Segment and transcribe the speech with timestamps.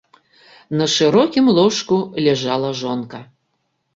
[0.79, 1.97] На шырокім ложку
[2.27, 3.19] ляжала жонка.